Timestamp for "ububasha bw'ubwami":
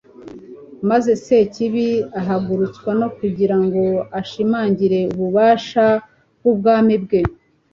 5.13-6.95